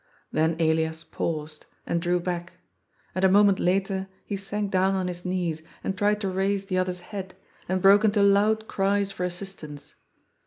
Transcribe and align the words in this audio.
Then 0.31 0.55
Elias 0.59 1.03
paused, 1.03 1.67
and 1.85 2.01
drew 2.01 2.19
back; 2.19 2.53
and 3.13 3.23
a 3.23 3.29
moment 3.29 3.59
later 3.59 4.07
he 4.25 4.35
sank 4.35 4.71
down 4.71 4.95
on 4.95 5.07
his 5.07 5.25
knees 5.25 5.61
and 5.83 5.95
tried 5.95 6.19
to 6.21 6.27
raise 6.29 6.65
the 6.65 6.77
other's 6.79 7.01
head, 7.01 7.35
and 7.69 7.83
broke 7.83 8.03
into 8.03 8.23
loud 8.23 8.67
cries 8.67 9.11
for 9.11 9.25
assistance. 9.25 9.93